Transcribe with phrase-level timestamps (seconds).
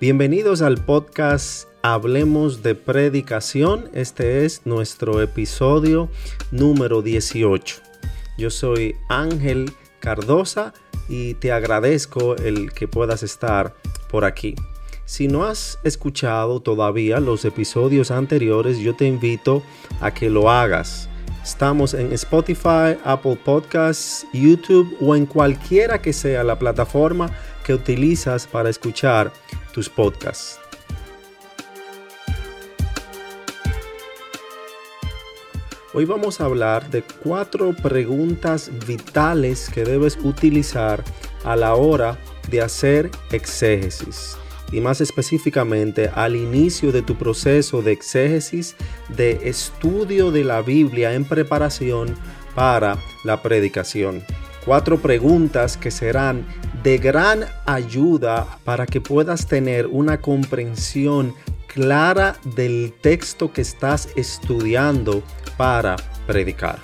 [0.00, 3.90] Bienvenidos al podcast Hablemos de Predicación.
[3.92, 6.08] Este es nuestro episodio
[6.50, 7.76] número 18.
[8.38, 10.72] Yo soy Ángel Cardosa
[11.06, 13.74] y te agradezco el que puedas estar
[14.08, 14.54] por aquí.
[15.04, 19.62] Si no has escuchado todavía los episodios anteriores, yo te invito
[20.00, 21.10] a que lo hagas.
[21.44, 27.30] Estamos en Spotify, Apple Podcasts, YouTube o en cualquiera que sea la plataforma
[27.70, 29.32] que utilizas para escuchar
[29.72, 30.58] tus podcasts.
[35.94, 41.04] Hoy vamos a hablar de cuatro preguntas vitales que debes utilizar
[41.44, 42.18] a la hora
[42.50, 44.36] de hacer exégesis
[44.72, 48.74] y más específicamente al inicio de tu proceso de exégesis,
[49.10, 52.16] de estudio de la Biblia en preparación
[52.56, 54.24] para la predicación.
[54.64, 56.44] Cuatro preguntas que serán
[56.82, 61.34] de gran ayuda para que puedas tener una comprensión
[61.66, 65.22] clara del texto que estás estudiando
[65.56, 66.78] para predicar.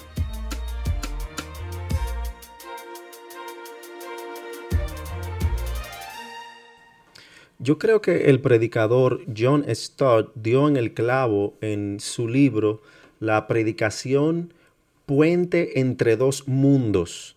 [7.59, 12.83] Yo creo que el predicador John Stott dio en el clavo en su libro
[13.19, 14.53] La predicación
[15.07, 17.36] puente entre dos mundos,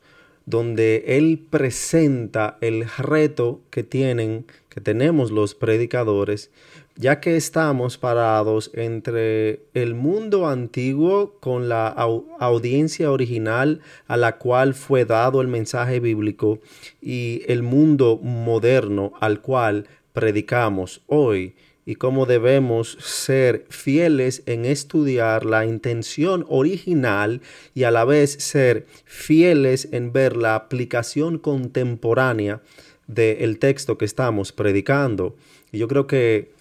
[0.50, 6.50] donde él presenta el reto que tienen, que tenemos los predicadores,
[6.96, 14.74] ya que estamos parados entre el mundo antiguo con la audiencia original a la cual
[14.74, 16.60] fue dado el mensaje bíblico
[17.00, 21.54] y el mundo moderno al cual predicamos hoy
[21.90, 27.42] y cómo debemos ser fieles en estudiar la intención original
[27.74, 32.62] y a la vez ser fieles en ver la aplicación contemporánea
[33.08, 35.36] del texto que estamos predicando.
[35.72, 36.52] Yo creo que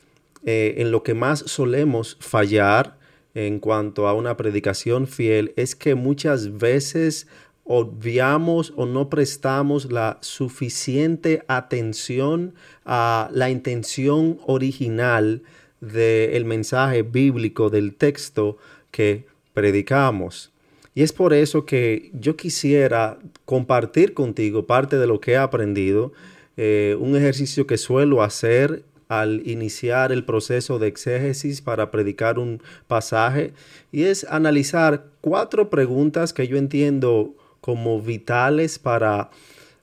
[0.46, 2.96] eh, en lo que más solemos fallar
[3.34, 7.26] en cuanto a una predicación fiel es que muchas veces
[7.68, 12.54] obviamos o no prestamos la suficiente atención
[12.86, 15.42] a la intención original
[15.82, 18.56] del mensaje bíblico del texto
[18.90, 20.50] que predicamos.
[20.94, 26.12] Y es por eso que yo quisiera compartir contigo parte de lo que he aprendido,
[26.56, 32.62] eh, un ejercicio que suelo hacer al iniciar el proceso de exégesis para predicar un
[32.88, 33.52] pasaje,
[33.92, 39.30] y es analizar cuatro preguntas que yo entiendo como vitales para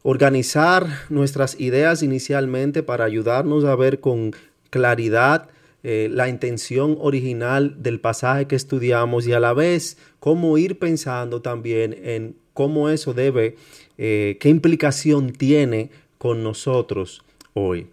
[0.04, 4.34] organizar nuestras ideas inicialmente, para ayudarnos a ver con
[4.70, 5.50] claridad
[5.84, 11.42] eh, la intención original del pasaje que estudiamos y a la vez cómo ir pensando
[11.42, 13.56] también en cómo eso debe,
[13.98, 17.88] eh, qué implicación tiene con nosotros hoy.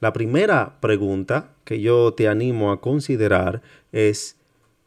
[0.00, 3.62] La primera pregunta que yo te animo a considerar
[3.92, 4.36] es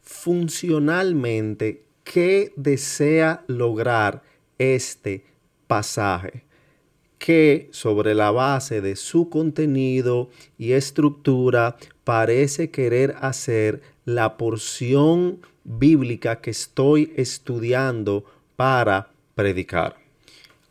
[0.02, 4.22] funcionalmente qué desea lograr
[4.62, 5.24] este
[5.66, 6.44] pasaje
[7.18, 10.28] que sobre la base de su contenido
[10.58, 18.24] y estructura parece querer hacer la porción bíblica que estoy estudiando
[18.56, 19.96] para predicar.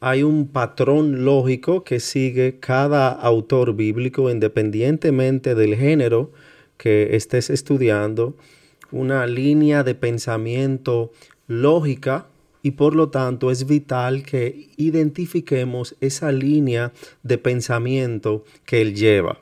[0.01, 6.31] Hay un patrón lógico que sigue cada autor bíblico independientemente del género
[6.75, 8.35] que estés estudiando,
[8.91, 11.12] una línea de pensamiento
[11.47, 12.25] lógica
[12.64, 16.92] y por lo tanto es vital que identifiquemos esa línea
[17.24, 19.40] de pensamiento que él lleva.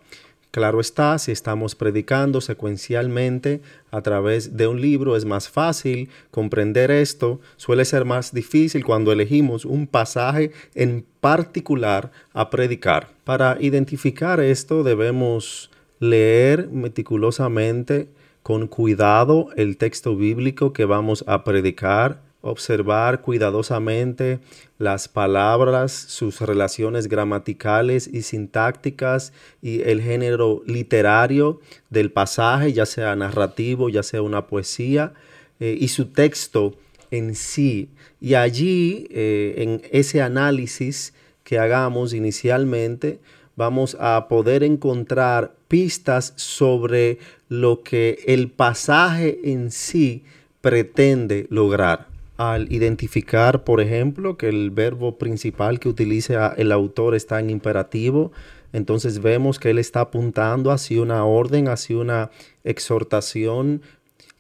[0.51, 6.89] Claro está, si estamos predicando secuencialmente a través de un libro es más fácil comprender
[6.89, 13.09] esto, suele ser más difícil cuando elegimos un pasaje en particular a predicar.
[13.25, 15.69] Para identificar esto debemos
[15.99, 18.07] leer meticulosamente
[18.41, 24.39] con cuidado el texto bíblico que vamos a predicar, observar cuidadosamente
[24.77, 31.59] las palabras, sus relaciones gramaticales y sintácticas y el género literario
[31.89, 35.13] del pasaje, ya sea narrativo, ya sea una poesía,
[35.59, 36.75] eh, y su texto
[37.11, 37.89] en sí.
[38.21, 41.13] Y allí, eh, en ese análisis
[41.43, 43.19] que hagamos inicialmente,
[43.57, 47.17] vamos a poder encontrar pistas sobre
[47.49, 50.23] lo que el pasaje en sí
[50.61, 52.07] pretende lograr
[52.39, 58.31] al identificar, por ejemplo, que el verbo principal que utiliza el autor está en imperativo,
[58.71, 62.31] entonces vemos que él está apuntando hacia una orden, hacia una
[62.63, 63.81] exhortación,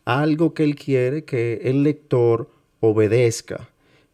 [0.05, 2.49] algo que él quiere que el lector
[2.79, 3.69] obedezca.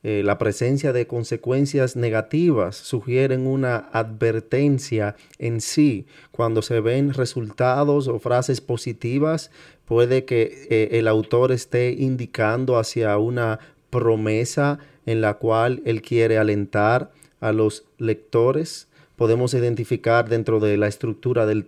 [0.08, 6.06] eh, la presencia de consecuencias negativas sugieren una advertencia en sí.
[6.32, 9.50] Cuando se ven resultados o frases positivas,
[9.86, 13.60] puede que eh, el autor esté indicando hacia una
[13.96, 20.88] promesa en la cual él quiere alentar a los lectores podemos identificar dentro de la
[20.88, 21.66] estructura del,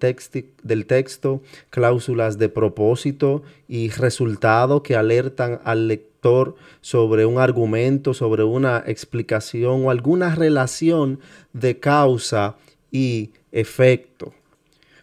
[0.63, 8.43] del texto cláusulas de propósito y resultado que alertan al lector sobre un argumento, sobre
[8.43, 11.19] una explicación o alguna relación
[11.53, 12.57] de causa
[12.91, 14.33] y efecto.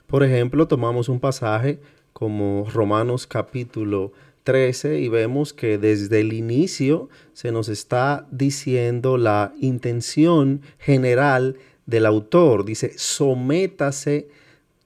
[0.06, 1.80] Por ejemplo, tomamos un pasaje
[2.12, 4.12] como Romanos capítulo
[4.44, 11.56] 13 y vemos que desde el inicio se nos está diciendo la intención general
[11.86, 12.64] del autor.
[12.64, 14.28] Dice, sométase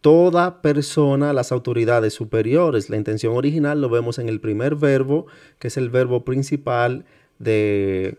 [0.00, 2.88] toda persona a las autoridades superiores.
[2.88, 5.26] La intención original lo vemos en el primer verbo,
[5.58, 7.04] que es el verbo principal
[7.38, 8.16] de,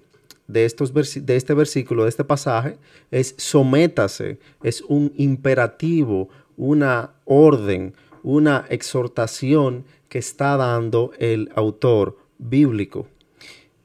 [0.47, 2.77] de, estos de este versículo, de este pasaje,
[3.11, 7.93] es sométase, es un imperativo, una orden,
[8.23, 13.07] una exhortación que está dando el autor bíblico.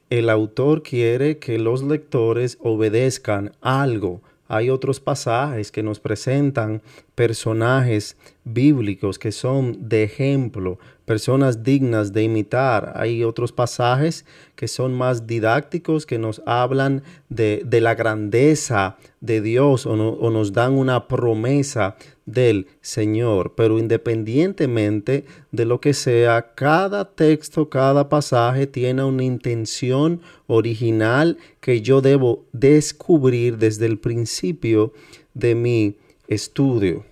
[0.09, 6.81] El autor quiere que los lectores obedezcan algo, hay otros pasajes que nos presentan
[7.15, 12.93] personajes bíblicos que son de ejemplo, personas dignas de imitar.
[12.95, 14.25] Hay otros pasajes
[14.55, 20.29] que son más didácticos, que nos hablan de, de la grandeza de Dios o, o
[20.31, 23.53] nos dan una promesa del Señor.
[23.55, 31.81] Pero independientemente de lo que sea, cada texto, cada pasaje tiene una intención original que
[31.81, 34.93] yo debo descubrir desde el principio
[35.33, 35.95] de mi
[36.27, 37.03] estudio.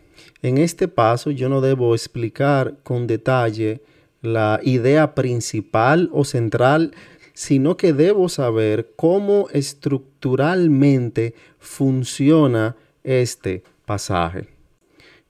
[0.44, 3.81] En este paso yo no debo explicar con detalle
[4.22, 6.94] la idea principal o central,
[7.34, 12.75] sino que debo saber cómo estructuralmente funciona
[13.06, 14.50] este pasaje.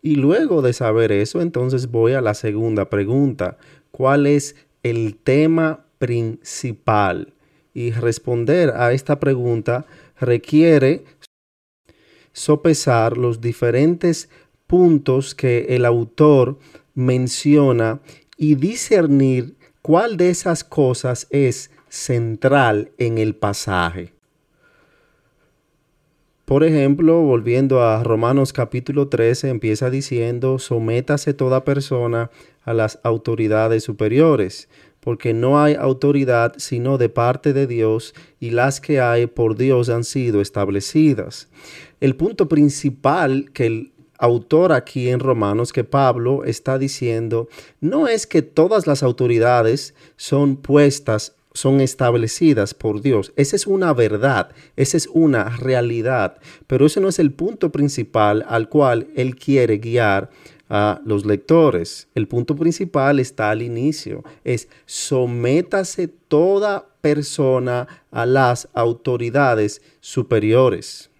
[0.02, 3.58] Y luego de saber eso, entonces voy a la segunda pregunta.
[3.92, 7.34] ¿Cuál es el tema principal?
[7.76, 9.86] Y responder a esta pregunta
[10.20, 11.04] requiere
[12.34, 14.28] sopesar los diferentes
[14.74, 16.58] puntos que el autor
[16.96, 18.00] menciona
[18.38, 19.54] y discernir
[19.84, 24.14] cuál de esas cosas es central en el pasaje.
[26.46, 32.32] Por ejemplo, volviendo a Romanos capítulo 13, empieza diciendo, sométase toda persona
[32.64, 34.70] a las autoridades superiores,
[35.02, 39.90] porque no hay autoridad sino de parte de Dios, y las que hay por Dios
[39.90, 41.48] han sido establecidas.
[42.00, 43.93] El punto principal que el
[44.24, 47.50] autor aquí en Romanos que Pablo está diciendo
[47.82, 53.32] no es que todas las autoridades son puestas son establecidas por Dios.
[53.36, 58.46] Esa es una verdad, esa es una realidad, pero ese no es el punto principal
[58.48, 60.32] al cual Él quiere guiar
[60.70, 62.08] a los lectores.
[62.16, 71.12] El punto principal está al inicio, es sométase toda persona a las autoridades superiores.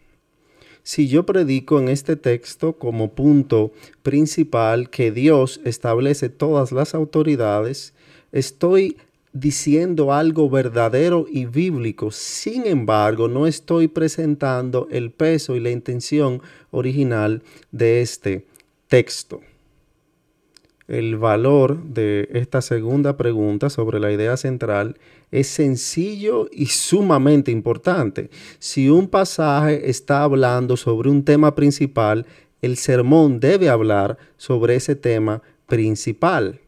[0.84, 3.72] Si yo predico en este texto como punto
[4.04, 7.94] principal que Dios establece todas las autoridades,
[8.34, 8.98] estoy
[9.32, 12.12] diciendo algo verdadero y bíblico.
[12.12, 18.46] Sin embargo, no estoy presentando el peso y la intención original de este
[18.88, 19.40] texto.
[20.90, 24.98] El valor de esta segunda pregunta sobre la idea central
[25.34, 28.30] es sencillo y sumamente importante.
[28.60, 32.28] Si un pasaje está hablando sobre un tema principal,
[32.62, 36.60] el sermón debe hablar sobre ese tema principal.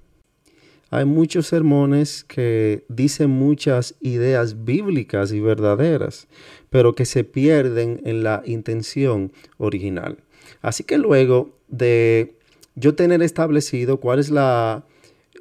[0.89, 6.27] Hay muchos sermones que dicen muchas ideas bíblicas y verdaderas,
[6.71, 10.17] pero que se pierden en la intención original.
[10.63, 12.33] Así que luego de
[12.73, 14.85] yo tener establecido cuál es la,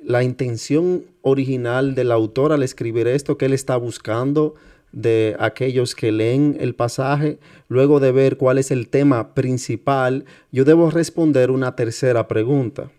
[0.04, 4.54] la intención original del autor al escribir esto, que él está buscando
[4.92, 10.64] de aquellos que leen el pasaje, luego de ver cuál es el tema principal, yo
[10.64, 12.90] debo responder una tercera pregunta.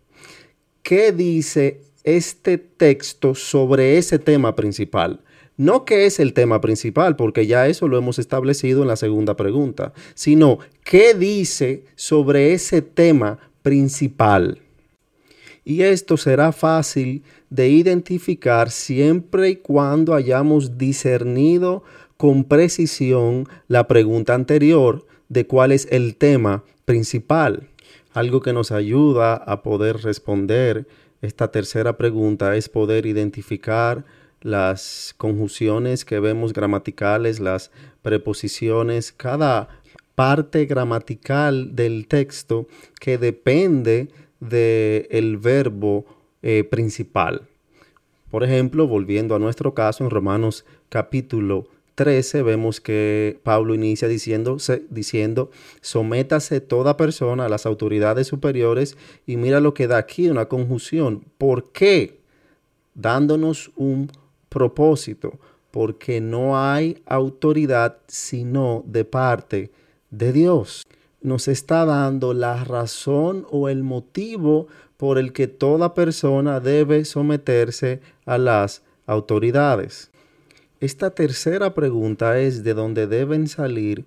[0.84, 5.22] ¿Qué dice este texto sobre ese tema principal?
[5.58, 9.38] No qué es el tema principal, porque ya eso lo hemos establecido en la segunda
[9.38, 14.60] pregunta, sino qué dice sobre ese tema principal.
[15.66, 21.84] Y esto será fácil de identificar siempre y cuando hayamos discernido
[22.18, 27.68] con precisión la pregunta anterior de cuál es el tema principal.
[28.14, 30.88] Algo que nos ayuda a poder responder
[31.24, 34.06] esta tercera pregunta es poder identificar
[34.42, 37.72] las conjunciones que vemos gramaticales, las
[38.04, 39.70] preposiciones, cada
[40.14, 42.68] parte gramatical del texto
[43.00, 46.06] que depende del verbo
[46.42, 47.48] eh, principal.
[48.30, 54.58] Por ejemplo, volviendo a nuestro caso en Romanos capítulo 13 vemos que Pablo inicia diciendo,
[54.90, 55.50] diciendo,
[55.82, 61.24] sométase toda persona a las autoridades superiores y mira lo que da aquí una conjunción.
[61.38, 62.20] ¿Por qué?
[62.94, 64.12] Dándonos un
[64.50, 65.40] propósito,
[65.72, 69.72] porque no hay autoridad sino de parte
[70.10, 70.86] de Dios.
[71.26, 78.00] Nos está dando la razón o el motivo por el que toda persona debe someterse
[78.28, 80.12] a las autoridades.
[80.80, 84.06] Esta tercera pregunta es de dónde deben salir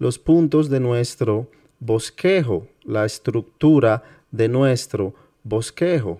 [0.00, 4.02] los puntos de nuestro bosquejo, la estructura
[4.32, 5.14] de nuestro
[5.44, 6.18] bosquejo.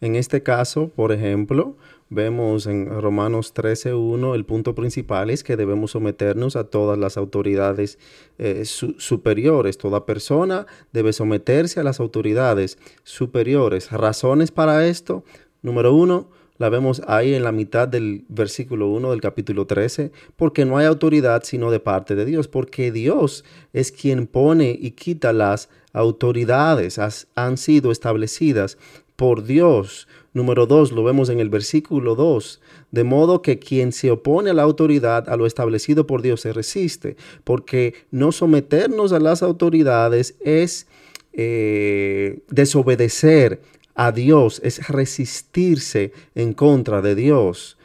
[0.00, 1.74] En este caso, por ejemplo,
[2.10, 7.98] vemos en Romanos 13.1 el punto principal es que debemos someternos a todas las autoridades
[8.38, 9.78] eh, superiores.
[9.78, 13.90] Toda persona debe someterse a las autoridades superiores.
[13.90, 15.24] Razones para esto.
[15.62, 20.64] Número uno, la vemos ahí en la mitad del versículo 1 del capítulo 13, porque
[20.64, 25.32] no hay autoridad sino de parte de Dios, porque Dios es quien pone y quita
[25.32, 26.98] las autoridades,
[27.34, 28.76] han sido establecidas
[29.18, 30.06] por Dios.
[30.32, 32.60] Número 2, lo vemos en el versículo 2,
[32.92, 36.52] de modo que quien se opone a la autoridad, a lo establecido por Dios, se
[36.52, 40.86] resiste, porque no someternos a las autoridades es
[41.32, 43.60] eh, desobedecer
[43.96, 47.76] a Dios, es resistirse en contra de Dios.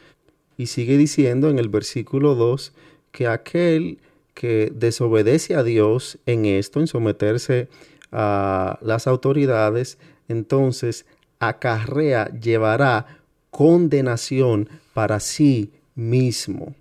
[0.56, 2.72] Y sigue diciendo en el versículo 2
[3.10, 3.98] que aquel
[4.34, 7.66] que desobedece a Dios en esto, en someterse
[8.12, 9.98] a las autoridades,
[10.28, 11.06] entonces
[11.48, 13.06] acarrea, llevará
[13.50, 16.74] condenación para sí mismo.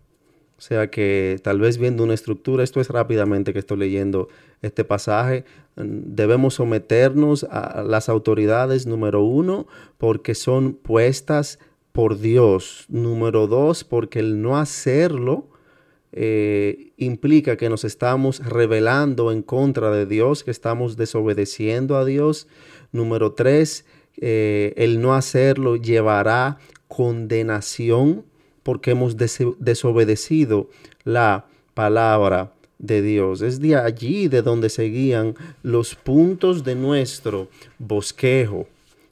[0.58, 4.30] O sea que tal vez viendo una estructura, esto es rápidamente que estoy leyendo
[4.62, 5.44] este pasaje,
[5.76, 9.68] debemos someternos a las autoridades, número uno,
[9.98, 11.60] porque son puestas
[11.92, 12.86] por Dios.
[12.90, 15.48] Número dos, porque el no hacerlo
[16.12, 22.48] eh, implica que nos estamos rebelando en contra de Dios, que estamos desobedeciendo a Dios.
[22.92, 23.86] Número tres,
[24.18, 28.24] eh, el no hacerlo llevará condenación
[28.64, 30.70] porque hemos desobedecido
[31.04, 33.42] la palabra de Dios.
[33.42, 37.48] Es de allí de donde seguían los puntos de nuestro
[37.80, 38.68] bosquejo.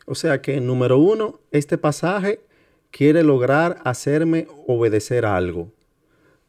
[0.06, 2.40] O sea que, número uno, este pasaje
[2.92, 5.72] quiere lograr hacerme obedecer algo.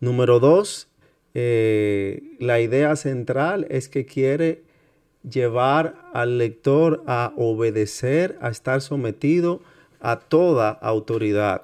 [0.01, 0.89] Número dos,
[1.35, 4.63] eh, la idea central es que quiere
[5.29, 9.61] llevar al lector a obedecer, a estar sometido
[10.01, 11.63] a toda autoridad.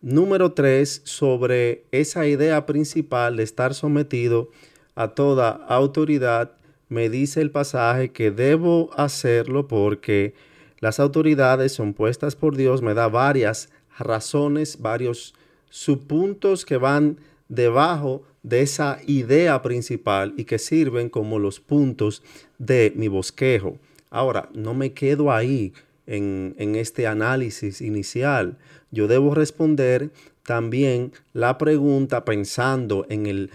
[0.00, 4.50] Número tres, sobre esa idea principal de estar sometido
[4.94, 6.52] a toda autoridad,
[6.88, 10.34] me dice el pasaje que debo hacerlo porque
[10.78, 15.34] las autoridades son puestas por Dios, me da varias razones, varios
[15.70, 22.22] subpuntos que van debajo de esa idea principal y que sirven como los puntos
[22.64, 23.78] de mi bosquejo.
[24.10, 25.72] Ahora, no me quedo ahí
[26.06, 28.56] en, en este análisis inicial
[28.92, 30.10] yo debo responder
[30.44, 33.50] también la pregunta pensando en, el,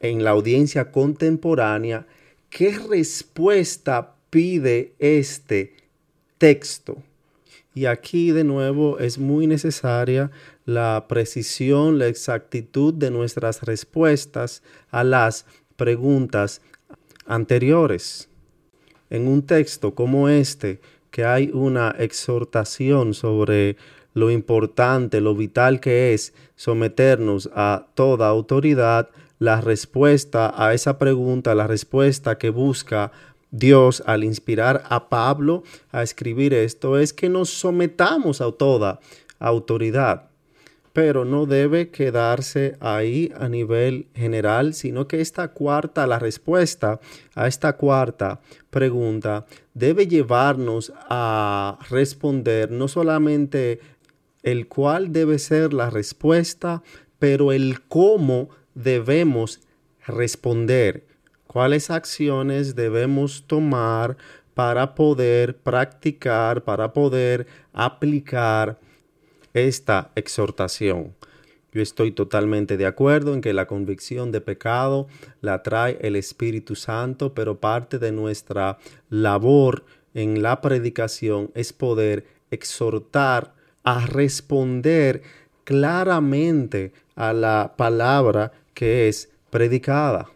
[0.00, 2.06] en la audiencia contemporánea,
[2.50, 5.76] ¿qué respuesta pide este
[6.36, 6.98] texto?
[7.74, 10.32] Y aquí de nuevo es muy necesaria
[10.66, 16.60] la precisión, la exactitud de nuestras respuestas a las preguntas
[17.24, 18.28] anteriores.
[19.12, 23.76] En un texto como este, que hay una exhortación sobre
[24.14, 31.54] lo importante, lo vital que es someternos a toda autoridad, la respuesta a esa pregunta,
[31.54, 33.12] la respuesta que busca
[33.50, 38.98] Dios al inspirar a Pablo a escribir esto es que nos sometamos a toda
[39.38, 40.31] autoridad.
[40.92, 47.00] Pero no debe quedarse ahí a nivel general, sino que esta cuarta, la respuesta
[47.34, 53.80] a esta cuarta pregunta debe llevarnos a responder no solamente
[54.42, 56.82] el cuál debe ser la respuesta,
[57.18, 59.60] pero el cómo debemos
[60.06, 61.04] responder,
[61.46, 64.16] cuáles acciones debemos tomar
[64.54, 68.78] para poder practicar, para poder aplicar
[69.54, 71.14] esta exhortación.
[71.72, 75.06] Yo estoy totalmente de acuerdo en que la convicción de pecado
[75.40, 78.78] la trae el Espíritu Santo, pero parte de nuestra
[79.08, 83.54] labor en la predicación es poder exhortar
[83.84, 85.22] a responder
[85.64, 90.30] claramente a la palabra que es predicada.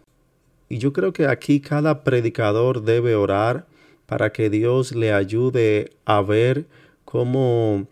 [0.68, 3.66] Y yo creo que aquí cada predicador debe orar
[4.06, 6.66] para que Dios le ayude a ver
[7.04, 7.86] cómo,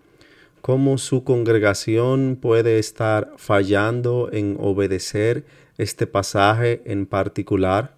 [0.64, 5.44] cómo su congregación puede estar fallando en obedecer
[5.76, 7.96] este pasaje en particular.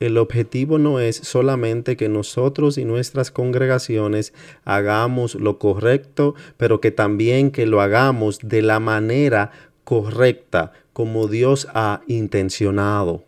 [0.00, 6.90] El objetivo no es solamente que nosotros y nuestras congregaciones hagamos lo correcto, pero que
[6.90, 9.52] también que lo hagamos de la manera
[9.84, 13.22] correcta como Dios ha intencionado.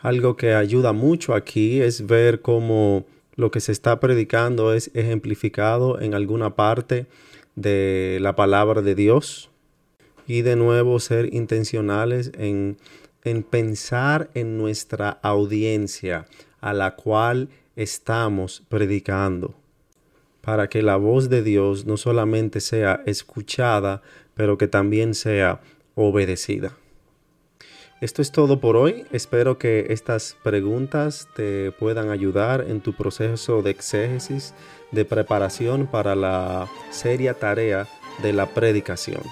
[0.00, 5.98] Algo que ayuda mucho aquí es ver cómo lo que se está predicando es ejemplificado
[5.98, 7.06] en alguna parte
[7.54, 9.50] de la palabra de Dios
[10.26, 12.78] y de nuevo ser intencionales en,
[13.24, 16.26] en pensar en nuestra audiencia
[16.60, 19.54] a la cual estamos predicando
[20.42, 24.02] para que la voz de Dios no solamente sea escuchada,
[24.34, 25.60] pero que también sea
[25.94, 26.76] obedecida.
[28.02, 29.04] Esto es todo por hoy.
[29.12, 34.54] Espero que estas preguntas te puedan ayudar en tu proceso de exégesis,
[34.90, 37.86] de preparación para la seria tarea
[38.20, 39.22] de la predicación.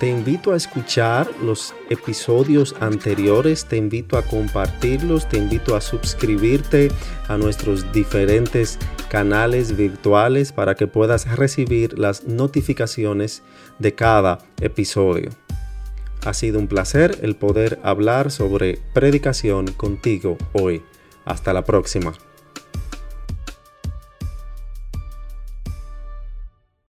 [0.00, 6.90] Te invito a escuchar los episodios anteriores, te invito a compartirlos, te invito a suscribirte
[7.28, 8.78] a nuestros diferentes
[9.10, 13.42] canales virtuales para que puedas recibir las notificaciones
[13.78, 15.28] de cada episodio.
[16.24, 20.82] Ha sido un placer el poder hablar sobre predicación contigo hoy.
[21.26, 22.14] Hasta la próxima.